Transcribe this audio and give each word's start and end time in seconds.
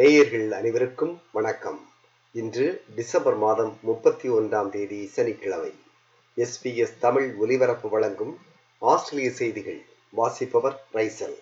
நேயர்கள் 0.00 0.52
அனைவருக்கும் 0.52 1.22
வணக்கம். 1.32 1.90
இன்று 2.32 2.82
டிசம்பர் 2.94 3.36
மாதம் 3.36 3.78
முப்பத்தி 3.82 4.30
ஒன்றாம் 4.30 4.68
தேதி 4.68 5.06
சனிக்கிழமை. 5.06 5.74
எஸ்பிஎஸ் 6.36 6.98
தமிழ் 6.98 7.34
ஒலிபரப்பு 7.34 7.88
வழங்கும் 7.88 8.38
ஆஸ்திரேலிய 8.78 9.32
செய்திகள் 9.32 9.82
வாசிப்பவர் 10.10 10.84
ரைசல். 10.94 11.34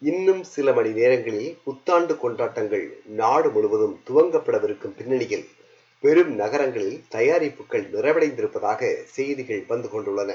இன்னும் 0.00 0.42
சில 0.42 0.72
மணி 0.72 0.88
நேரங்களில் 0.88 1.58
புத்தாண்டு 1.64 2.18
கொண்டாட்டங்கள் 2.18 3.00
நாடு 3.04 3.50
முழுவதும் 3.50 4.00
துவங்கப்படவிருக்கும் 4.10 4.96
பின்னணியில் 4.96 5.48
பெரும் 6.00 6.34
நகரங்களில் 6.34 7.04
தயாரிப்புகள் 7.10 7.86
நிறைவடைந்திருப்பதாக 7.94 9.02
செய்திகள் 9.04 9.64
வந்து 9.68 9.88
கொண்டுள்ளன. 9.88 10.34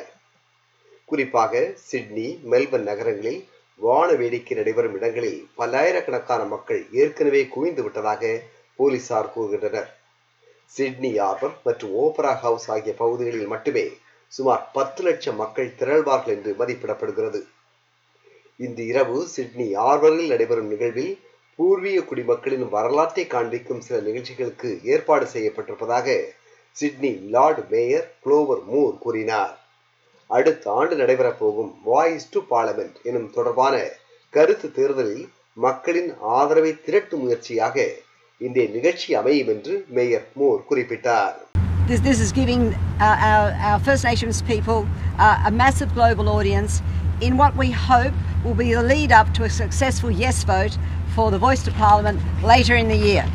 குறிப்பாக 1.05 1.71
சிட்னி 1.76 2.40
மெல்பர்ன் 2.52 2.90
நகரங்களில் 2.91 3.48
வான 3.85 4.09
வேடிக்கை 4.19 4.53
நடைபெறும் 4.57 4.95
இடங்களில் 4.97 5.39
பல்லாயிரக்கணக்கான 5.59 6.41
மக்கள் 6.53 6.81
ஏற்கனவே 7.01 7.41
குவிந்து 7.53 7.83
விட்டதாக 7.83 8.33
போலீசார் 8.79 9.31
கூறுகின்றனர். 9.33 9.89
சிட்னி 10.71 11.11
ஆர்பர் 11.29 11.55
மற்றும் 11.63 11.93
ஓபரா 12.03 12.33
ஹவுஸ் 12.43 12.67
ஆகிய 12.75 12.93
பகுதிகளில் 13.01 13.51
மட்டுமே 13.53 13.85
சுமார் 14.31 14.63
பத்து 14.73 15.01
லட்சம் 15.03 15.39
மக்கள் 15.41 15.75
திரள்வார்கள் 15.79 16.35
என்று 16.35 16.51
மதிப்பிடப்படுகிறது. 16.59 17.41
இந்த 18.59 18.79
இரவு 18.91 19.17
சிட்னி 19.35 19.67
ஆர்வலில் 19.89 20.31
நடைபெறும் 20.34 20.71
நிகழ்வில் 20.73 21.13
பூர்வீக 21.59 21.97
குடிமக்களின் 22.01 22.67
வரலாற்றை 22.70 23.25
காண்பிக்கும் 23.27 23.84
சில 23.87 23.99
நிகழ்ச்சிகளுக்கு 24.07 24.70
ஏற்பாடு 24.93 25.25
செய்யப்பட்டிருப்பதாக 25.34 26.17
Sydney 26.75 27.11
lord 27.35 27.63
mayor 27.73 28.07
Clover 28.25 28.63
Moore 28.71 28.95
கூறினார். 28.97 29.53
அடுத்த 30.29 30.71
ஆண்டு 30.79 30.96
நடைபெறப் 30.96 31.40
போகும் 31.40 31.71
வாய்ஸ் 31.85 32.27
டு 32.29 32.40
பார்லமெண்ட் 32.52 32.98
எனும் 33.10 33.29
தொடர்பான 33.35 33.76
கருத்து 34.34 34.68
தேர்தலில் 34.71 35.26
மக்களின் 35.57 36.10
ஆதரவை 36.38 36.71
திரட்டும் 36.85 37.24
முயற்சியாக 37.24 37.76
இந்த 38.41 38.60
நிகழ்ச்சி 38.76 39.10
அமையும் 39.15 39.52
என்று 39.55 39.76
மேயர் 39.98 40.27
மூர் 40.41 40.62
குறிப்பிட்டார் 40.70 41.35
This, 41.88 42.02
this 42.02 42.20
is 42.20 42.32
giving 42.34 42.62
uh, 42.98 43.27
our, 43.30 43.48
our 43.62 43.80
First 43.80 44.04
Nations 44.05 44.38
people 44.43 44.77
uh, 45.18 45.49
a 45.49 45.54
massive 45.54 45.90
global 45.93 46.27
audience 46.30 46.74
in 47.21 47.34
what 47.35 47.54
we 47.55 47.70
hope 47.82 48.15
will 48.46 48.58
be 48.58 48.70
the 48.74 48.84
lead 48.84 49.12
up 49.12 49.27
to 49.34 49.43
a 49.43 49.52
successful 49.54 50.12
yes 50.21 50.37
vote 50.46 50.76
for 51.15 51.26
the 51.30 51.40
Voice 51.40 51.63
to 51.63 51.71
Parliament 51.77 52.20
later 52.43 52.77
in 52.77 52.87
the 52.87 52.99
year. 53.04 53.26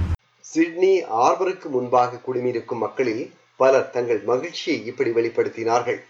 Sydney 0.45 0.93
ஆர்பருக்கு 1.25 1.69
முன்பாக 1.69 2.21
குழுமியிருக்கும் 2.27 2.83
மக்களில் 2.85 3.25
பலர் 3.61 3.91
தங்கள் 3.91 4.23
மகிழ்ச்சியை 4.25 4.79
இப்படி 4.91 5.11
வெளிப்படுத்தினார்கள் 5.11 6.01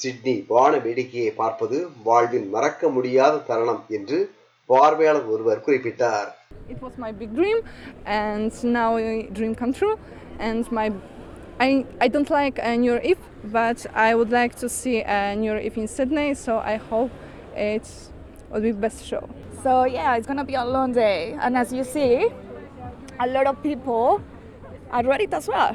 Sydney 0.00 0.34
வான 0.52 0.72
வேடிக்கையை 0.84 1.32
பார்ப்பது 1.40 1.76
வாழ்வின் 2.06 2.48
மறக்க 2.54 2.88
முடியாத 2.94 3.34
தருணம் 3.48 3.82
என்று 3.98 4.18
பார்வையாளர் 4.72 5.28
ஒருவர் 5.34 5.64
குறிப்பிட்டார் 5.66 6.30
It 6.74 6.78
was 6.84 6.94
my 7.04 7.10
big 7.20 7.30
dream, 7.38 7.58
and 8.20 8.52
now 8.76 8.90
a 8.98 9.28
dream 9.36 9.54
come 9.54 9.72
true. 9.72 9.96
And 10.46 10.64
my, 10.78 10.86
I, 11.60 11.68
I 12.04 12.08
don't 12.08 12.30
like 12.30 12.56
uh, 12.58 12.74
New 12.82 12.92
Year 12.92 13.02
Eve, 13.10 13.24
but 13.58 13.80
I 14.06 14.14
would 14.14 14.30
like 14.30 14.54
to 14.62 14.68
see 14.70 14.96
uh, 15.16 15.34
New 15.34 15.50
Year 15.50 15.60
Eve 15.60 15.78
in 15.82 15.88
Sydney. 15.88 16.28
So 16.44 16.52
I 16.72 16.76
hope 16.90 17.12
it 17.72 17.86
will 18.50 18.64
be 18.68 18.72
best 18.86 19.04
show. 19.04 19.24
So 19.64 19.84
yeah, 19.96 20.16
it's 20.16 20.26
gonna 20.26 20.44
be 20.44 20.54
a 20.54 20.68
long 20.76 20.92
day, 20.92 21.18
and 21.42 21.52
as 21.56 21.70
you 21.72 21.84
see, 21.84 22.12
a 23.18 23.28
lot 23.36 23.46
of 23.46 23.62
people 23.62 24.06
are 24.90 25.04
ready 25.04 25.28
as 25.32 25.48
well. 25.48 25.72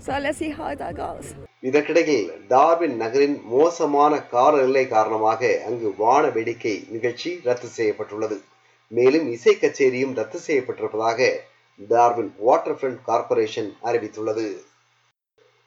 So 0.00 0.12
let's 0.18 0.38
see 0.38 0.50
how 0.50 0.74
that 0.74 0.94
goes. 0.96 1.28
இதற்கிடையில் 1.62 2.24
Darwin 2.48 2.96
நகரின் 2.96 3.36
மோசமான 3.44 4.12
காலநிலை 4.34 4.88
காரணமாக 4.88 5.50
அங்கு 5.66 5.94
வான 5.96 6.28
வேடிக்கை 6.28 6.74
நிகழ்ச்சி 6.88 7.40
ரத்து 7.44 7.68
செய்யப்பட்டுள்ளது. 7.68 8.36
மேலும் 8.90 9.26
இசை 9.30 9.54
கச்சேரியும் 9.56 10.14
ரத்து 10.14 10.38
செய்யப்பட்டிருப்பதாக 10.46 11.28
டார்வின் 11.88 12.32
வாட்டர் 12.38 12.76
ஃப்ரண்ட் 12.78 12.98
கார்பரேஷன் 13.06 13.70
அறிவித்துள்ளது. 13.84 14.46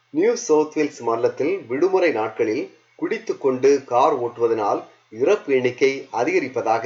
நியூ 0.09 0.36
சவுத் 0.47 0.75
வேல்ஸ் 0.78 1.00
மாநிலத்தில் 1.02 1.56
விடுமுறை 1.68 2.12
நாட்களில் 2.12 2.66
குடித்துக்கொண்டு 2.96 3.84
கார் 3.86 4.18
ஓட்டுவதனால் 4.25 4.81
இறப்பு 5.22 5.53
எண்ணிக்கை 5.53 5.92
அதிகரிப்பதாக 6.14 6.86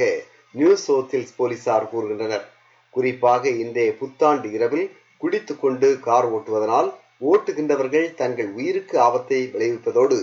நியூ 0.54 0.72
சவுத் 0.86 1.10
வேல்ஸ் 1.10 1.36
போலீசார் 1.36 1.90
கூறுகின்றனர். 1.92 2.46
குறிப்பாக 2.90 3.48
இன்றைய 3.64 3.90
புத்தாண்டு 3.98 4.52
இரவில் 4.52 4.88
குடித்துக்கொண்டு 5.18 5.88
கார் 6.00 6.28
ஓட்டுவதனால் 6.32 6.90
ஓட்டுகின்றவர்கள் 7.31 8.07
தங்கள் 8.21 8.49
உயிருக்கு 8.59 8.95
ஆபத்தை 9.07 9.39
விளைவிப்பதோடு 9.53 10.17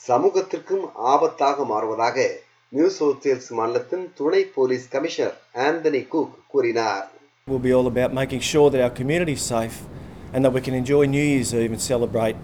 சமூகத்திற்கும் 0.00 0.84
ஆபத்தாக 1.12 1.66
மாறுவதாக 1.72 2.16
நியூ 2.72 2.88
சவுத் 2.98 3.26
வேல்ஸ் 3.28 3.50
மாநிலத்தின் 3.58 4.06
துணை 4.20 4.42
போலீஸ் 4.56 4.86
கமிஷனர் 4.94 5.36
ஆந்தனி 5.66 6.02
குக் 6.14 6.34
கூறினார் 6.54 7.04
will 7.46 7.64
be 7.68 7.72
all 7.78 7.86
about 7.86 8.12
making 8.14 8.42
sure 8.50 8.68
that 8.72 8.80
our 8.80 8.94
community 9.00 9.34
is 9.40 9.42
safe 9.56 9.78
and 10.32 10.40
that 10.44 10.54
we 10.56 10.60
can 10.66 10.74
enjoy 10.74 11.02
New 11.06 11.22
Year's 11.22 11.52
Eve 11.54 11.72
and 11.76 11.82
celebrate 11.82 12.36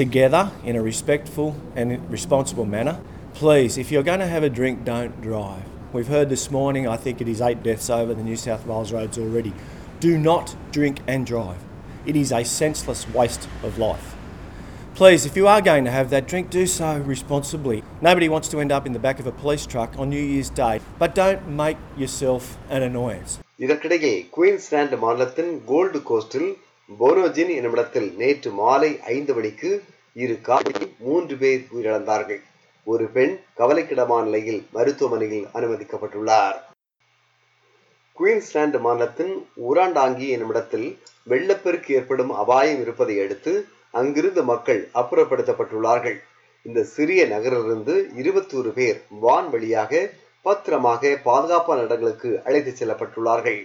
together 0.00 0.42
in 0.64 0.76
a 0.76 0.82
respectful 0.82 1.48
and 1.74 1.88
responsible 2.10 2.66
manner. 2.66 2.94
Please, 3.34 3.78
if 3.78 3.90
you're 3.90 4.02
going 4.02 4.20
to 4.20 4.26
have 4.26 4.42
a 4.42 4.50
drink, 4.50 4.84
don't 4.84 5.20
drive. 5.22 5.64
We've 5.92 6.08
heard 6.08 6.28
this 6.28 6.50
morning, 6.50 6.86
I 6.86 6.96
think 6.96 7.20
it 7.20 7.28
is 7.28 7.40
eight 7.40 7.62
deaths 7.62 7.88
over 7.90 8.12
the 8.12 8.22
New 8.22 8.36
South 8.36 8.66
Wales 8.66 8.92
roads 8.92 9.18
already. 9.18 9.52
Do 10.00 10.18
not 10.20 10.46
drink 10.70 10.98
and 11.06 11.26
drive. 11.26 11.62
It 12.06 12.16
is 12.16 12.32
a 12.32 12.44
senseless 12.52 13.02
waste 13.10 13.44
of 13.62 13.78
life. 13.78 14.08
Please, 14.96 15.24
if 15.24 15.36
you 15.36 15.46
are 15.46 15.62
going 15.62 15.84
to 15.84 15.90
have 15.90 16.10
that 16.10 16.26
drink, 16.26 16.50
do 16.50 16.66
so 16.68 16.88
responsibly. 17.10 17.76
Nobody 18.02 18.28
wants 18.28 18.48
to 18.48 18.60
end 18.60 18.72
up 18.72 18.86
in 18.86 18.92
the 18.92 18.98
back 18.98 19.18
of 19.18 19.26
a 19.26 19.32
police 19.34 19.64
truck 19.66 19.98
on 19.98 20.10
New 20.10 20.24
Year's 20.24 20.50
Day, 20.50 20.74
but 20.98 21.14
don't 21.14 21.48
make 21.62 21.78
yourself 21.96 22.44
an 22.70 22.82
annoyance. 22.82 23.32
இதற்கிடையே 23.58 24.12
Queensland 24.36 24.96
மாநிலத்தின் 24.96 25.52
Gold 25.66 25.98
கோஸ்டில் 26.10 26.50
போனோஜின் 26.90 27.52
என்னுமிடத்தில் 27.56 28.08
நேற்று 28.22 28.50
மாலை 28.60 28.90
ஐந்து 29.14 29.34
மணிக்கு 29.34 29.70
இரு 30.16 30.36
காரில் 30.48 30.84
மூன்று 31.04 31.36
பேர் 31.42 31.62
உயிரிழந்தார்கள் 31.74 32.40
ஒரு 32.86 33.06
பெண் 33.16 33.34
கவலைக்கிடமான 33.60 34.22
நிலையில் 34.28 34.60
மருத்துவமனையில் 34.76 35.48
அனுமதிக்கப்பட்டுள்ளார் 35.58 36.58
குயின்ஸ்லாந்து 38.16 38.78
மாநிலத்தின் 38.86 39.34
உராண்டாங்கி 39.68 40.26
என்னுமிடத்தில் 40.34 40.88
வெள்ளப்பெருக்கு 41.27 41.95
ஏற்படும் 41.95 42.31
அபாயம் 42.43 42.81
இருப்பதை 42.81 43.15
அடுத்து 43.23 43.53
அங்கிருந்த 43.91 44.41
மக்கள் 44.43 44.81
அப்புறப்படுத்தப்பட்டுள்ளார்கள். 44.93 46.17
இந்த 46.65 46.83
சிறிய 46.95 47.21
நகரிலிருந்து 47.25 47.95
இருபத்தோரு 48.21 48.71
பேர் 48.77 48.99
வான் 49.23 49.49
வழியாக 49.49 50.09
பத்திரமாக 50.45 51.11
பாதுகாப்பான 51.23 51.81
இடங்களுக்கு 51.81 52.29
அழைத்துச் 52.43 52.79
செல்லப்பட்டுள்ளார்கள். 52.79 53.59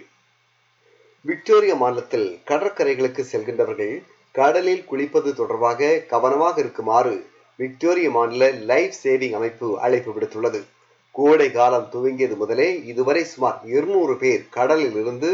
விக்டோரியா 1.27 1.75
மாநிலத்தில் 1.75 2.29
கடற்கரைகளுக்கு 2.51 3.23
செல்கின்றவர்கள் 3.33 3.95
கடலில் 4.33 4.85
குளிப்பது 4.91 5.31
தொடர்பாக 5.35 5.99
கவனமாக 6.13 6.61
இருக்குமாறு 6.61 7.15
விக்டோரியா 7.59 8.11
மாநில 8.11 8.51
லைஃப் 8.71 8.97
சேவிங் 9.03 9.37
அமைப்பு 9.39 9.69
அழைப்பு 9.81 10.11
விடுத்துள்ளது. 10.13 10.61
கோடை 11.15 11.49
காலம் 11.51 11.89
துவங்கியது 11.93 12.37
முதலே 12.37 12.69
இதுவரை 12.85 13.25
சுமார் 13.25 13.59
இருநூறு 13.67 14.15
பேர் 14.17 14.43
கடலில் 14.51 14.97
இருந்து 15.03 15.31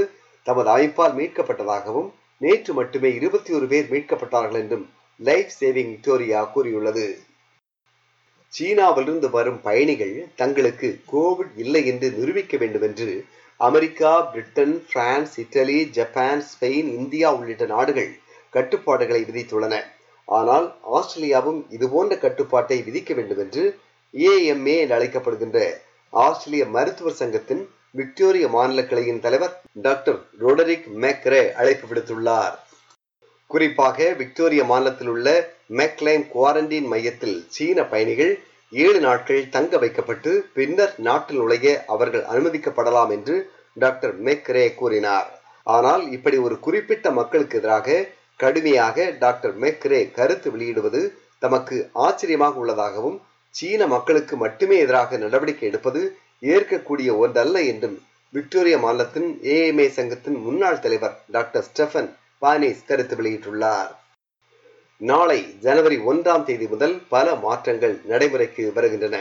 தமது 0.47 0.69
அமைப்பால் 0.77 1.15
மீட்கப்பட்டதாகவும் 1.19 2.09
நேற்று 2.41 2.73
மட்டுமே 2.75 3.15
இருபத்தி 3.15 3.53
ஒரு 3.53 3.67
பேர் 3.67 3.89
மீட்கப்பட்டார்கள் 3.91 4.61
என்றும் 4.63 4.85
லைஃப் 5.21 5.53
சேவிங் 5.61 5.91
விக்டோரியா 5.95 6.41
கூறியுள்ளது. 6.45 7.07
சீனாவிலிருந்து 8.53 9.29
வரும் 9.31 9.61
பயணிகள் 9.63 10.15
தங்களுக்கு 10.37 10.89
கோவிட் 11.13 11.53
இல்லை 11.57 11.83
என்று 11.87 12.09
நிரூபிக்க 12.11 12.57
வேண்டும் 12.57 12.83
என்று 12.83 13.09
America 13.61 14.13
Britain 14.33 14.75
France 14.93 15.35
Italy 15.41 15.79
Japan 15.91 16.43
Spain 16.51 16.89
India 16.99 17.29
உள்ளிட்ட 17.35 17.67
நாடுகள் 17.67 18.11
கட்டுப்பாடுகளை 18.51 19.23
விதித்துள்ளன. 19.29 19.75
ஆனால் 20.29 20.67
ஆஸ்திரேலியாவும் 20.97 21.61
இதுபோன்ற 21.69 22.17
கட்டுப்பாட்டை 22.19 22.79
விதிக்க 22.87 23.15
வேண்டும் 23.15 23.39
என்று 23.39 23.65
ஏஎம்ஏ 24.15 24.77
என்று 24.83 24.97
அழைக்கப்படுகின்ற 24.99 25.59
ஆஸ்திரேலிய 26.13 26.65
மருத்துவர் 26.77 27.21
சங்கத்தின் 27.23 27.63
விக்டோரிய 27.95 28.49
மாநில 28.49 28.81
கிளையின் 28.83 29.21
தலைவர் 29.21 29.55
டாக்டர் 29.85 30.19
ரோடரிக் 30.41 30.89
மேக்ரே 31.03 31.41
அழைப்பு 31.53 31.87
விடுத்துள்ளார். 31.87 32.57
குறிப்பாக 33.51 34.09
விக்டோரிய 34.19 34.63
மாநிலத்தில் 34.65 35.09
உள்ள 35.09 35.29
மேக்லைம் 35.79 36.25
குவாரண்டைன் 36.35 36.89
மையத்தில் 36.93 37.39
சீன 37.49 37.85
பயணிகள் 37.85 38.33
ஏழு 38.73 39.01
நாட்கள் 39.01 39.49
தங்க 39.49 39.79
வைக்கப்பட்டு 39.79 40.33
பின்னர் 40.55 40.95
நாட்டில் 40.99 41.39
நுழைய 41.39 41.85
அவர்கள் 41.87 42.25
அனுமதிக்கப்படலாம் 42.25 43.11
என்று 43.11 43.37
டாக்டர் 43.75 44.15
மெக்ரே 44.23 44.67
கூறினார். 44.75 45.29
ஆனால் 45.67 46.05
இப்படி 46.11 46.37
ஒரு 46.37 46.59
குறிப்பிட்ட 46.59 47.11
மக்களுக்கு 47.11 47.59
எதிராக 47.59 48.05
கடுமையாக 48.37 49.11
டாக்டர் 49.19 49.55
மெக்ரே 49.59 50.03
கருத்து 50.11 50.51
வெளியிடுவது 50.51 51.01
தமக்கு 51.39 51.77
ஆச்சரியமாக 51.93 52.59
உள்ளதாகவும் 52.59 53.19
சீன 53.55 53.87
மக்களுக்கு 53.87 54.35
மட்டுமே 54.37 54.77
எதிராக 54.79 55.17
நடவடிக்கை 55.17 55.67
எடுப்பது 55.69 56.01
ஏற்கக்கூடிய 56.41 57.17
ஒன்றல்ல 57.17 57.63
என்றும் 57.65 57.97
விக்டோரியா 58.35 58.79
மாநிலத்தின் 58.79 59.29
ஏஎம்ஏ 59.43 59.87
சங்கத்தின் 59.89 60.39
முன்னாள் 60.39 60.79
தலைவர் 60.79 61.17
டாக்டர் 61.31 61.65
ஸ்டெஃபன் 61.69 62.11
பானிஸ் 62.43 62.85
கருத்து 62.87 63.17
வெளியிட்டுள்ளார். 63.17 63.91
நாளை 64.97 65.41
ஜனவரி 65.61 65.97
ஒன்றாம் 65.99 66.45
தேதி 66.45 66.67
முதல் 66.67 67.03
பல 67.09 67.35
மாற்றங்கள் 67.35 68.01
நடைமுறைக்கு 68.05 68.73
வருகின்றன. 68.75 69.17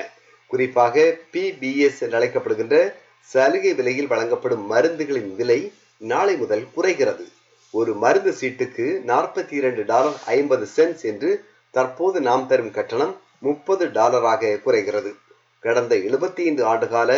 குறிப்பாக 0.47 1.17
பிபிஎஸ் 1.33 1.99
என்று 1.99 2.17
அழைக்கப்படுகின்ற 2.19 2.93
சலுகை 3.19 3.73
விலையில் 3.73 4.07
வழங்கப்படும் 4.07 4.71
மருந்துகளின் 4.71 5.35
விலை 5.35 5.71
நாளை 5.97 6.35
முதல் 6.37 6.65
குறைகிறது. 6.75 7.25
ஒரு 7.73 7.93
மருந்து 7.93 8.31
சீட்டுக்கு 8.31 8.85
நாற்பத்தி 9.11 9.53
இரண்டு 9.53 9.83
டாலர் 9.85 10.19
ஐம்பது 10.25 10.67
சென்ட்ஸ் 10.75 11.03
என்று 11.03 11.31
தற்போது 11.71 12.21
நாம் 12.21 12.47
தரும் 12.47 12.71
கட்டணம் 12.71 13.15
முப்பது 13.39 13.85
டாலராக 13.87 14.61
குறைகிறது. 14.61 15.15
கடந்த 15.67 15.93
எழுபத்தி 16.07 16.41
ஐந்து 16.49 16.63
ஆண்டுகால 16.71 17.11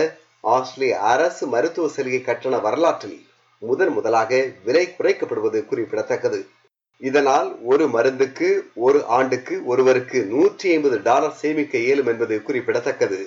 ஆஸ்திரேலிய 0.54 1.00
அரசு 1.14 1.44
மருத்துவ 1.48 1.88
சலுகை 1.96 2.22
கட்டண 2.22 2.56
வரலாற்றில் 2.58 3.18
முதன் 3.62 3.92
முதலாக 3.98 4.32
விலை 4.66 4.84
குறைக்கப்படுவது 4.88 5.60
குறிப்பிடத்தக்கது. 5.66 6.40
இதனால் 7.02 7.50
ஒரு 7.72 7.86
மருந்துக்கு 7.96 8.50
ஒரு 8.86 9.00
ஆண்டுக்கு 9.18 9.56
ஒருவருக்கு 9.66 10.22
நூற்றி 10.34 10.68
ஐம்பது 10.72 10.98
டாலர் 11.02 11.38
சேமிக்க 11.42 11.78
இயலும் 11.78 12.10
என்பது 12.12 12.38
குறிப்பிடத்தக்கது. 12.48 13.20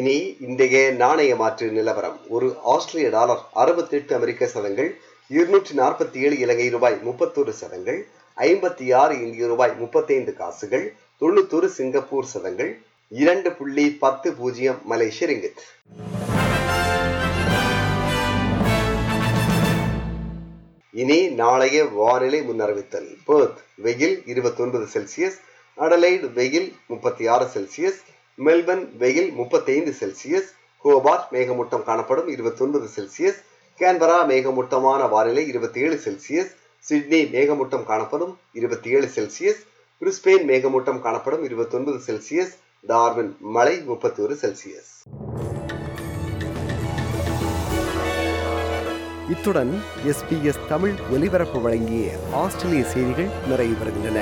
இனி 0.00 0.16
இன்றைய 0.46 0.86
நாணய 1.02 1.32
மாற்று 1.36 1.66
நிலவரம். 1.78 2.18
ஒரு 2.28 2.48
ஆஸ்திரேலிய 2.74 3.10
டாலர் 3.18 3.44
அறுபத்தி 3.62 3.96
எட்டு 3.96 4.14
அமெரிக்க 4.14 4.46
சதங்கள் 4.56 4.90
இருநூற்றி 5.30 5.74
நாற்பத்தி 5.78 6.18
ஏழு 6.26 6.36
இலங்கை 6.38 6.68
ரூபாய் 6.68 7.00
முப்பத்தொரு 7.06 7.52
சதங்கள் 7.62 8.00
ஐம்பத்தி 8.36 8.94
ஆறு 8.94 9.14
இந்திய 9.20 9.46
ரூபாய் 9.46 9.74
முப்பத்தைந்து 9.78 10.32
காசுகள் 10.34 10.86
தொண்ணூத்தொரு 11.20 11.66
சிங்கப்பூர் 11.66 12.24
சதங்கள் 12.24 12.70
இரண்டு 13.08 13.52
புள்ளி 13.52 13.90
பத்து 13.90 14.32
பூஜ்ஜியம் 14.32 14.80
மலேசிய 14.84 15.26
ரிங்கித் 15.30 15.62
இனி 20.94 21.28
நாளைய 21.28 21.84
வானிலை 21.84 22.40
முன்னறிவித்தல். 22.40 23.08
பேர்த் 23.26 23.60
வெயில் 23.76 24.22
இருபத்தி 24.26 24.62
ஒன்பது 24.62 24.86
செல்சியஸ் 24.94 25.38
அடலைடு 25.78 26.32
வெயில் 26.32 26.68
முப்பத்தி 26.86 27.26
ஆறு 27.26 27.46
செல்சியஸ் 27.54 28.00
மெல்பர்ன் 28.38 28.84
வெயில் 28.96 29.30
முப்பத்தைந்து 29.32 29.94
செல்சியஸ் 30.00 30.50
ஹோபார்ட் 30.84 31.26
மேகமூட்டம் 31.30 31.82
காணப்படும் 31.82 32.28
இருபத்தொன்பது 32.28 32.88
செல்சியஸ் 32.96 33.40
கேன்பரா 33.80 34.18
மேகமூட்டமான 34.26 35.08
வானிலை 35.08 35.46
இருபத்தி 35.46 35.80
ஏழு 35.80 36.00
செல்சியஸ் 36.04 36.52
சிட்னி 36.88 37.24
மேகமூட்டம் 37.24 37.84
காணப்படும் 37.84 38.38
இருபத்தி 38.52 38.90
ஏழு 38.90 39.06
செல்சியஸ் 39.06 39.60
பிரிஸ்பெயின் 40.00 40.44
மேகமூட்டம் 40.50 41.00
காணப்படும் 41.00 41.44
இருபத்தி 41.44 41.76
ஒன்பது 41.76 41.98
செல்சியஸ் 42.06 42.52
டார்வின் 42.86 43.36
மழை 43.40 43.80
முப்பத்தி 43.80 44.22
ஒரு 44.22 44.34
செல்சியஸ். 44.34 44.90
இத்துடன் 49.30 49.82
எஸ்பிஎஸ் 50.06 50.68
தமிழ் 50.68 50.94
ஒலிபரப்பு 51.12 51.60
வழங்கிய 51.60 52.10
ஆஸ்திரேலிய 52.32 52.84
செய்திகள் 52.84 53.28
நிறைவு 53.48 53.74
பெறுகின்றன. 53.74 54.20